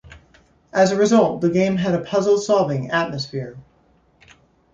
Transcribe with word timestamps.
As 0.73 0.91
a 0.91 0.97
result, 0.97 1.41
the 1.41 1.51
game 1.51 1.77
had 1.77 1.93
a 1.93 2.01
"puzzle-solving" 2.03 2.89
atmosphere. 2.89 3.59